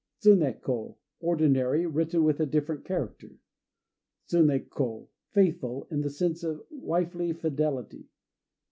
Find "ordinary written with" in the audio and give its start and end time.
1.19-2.39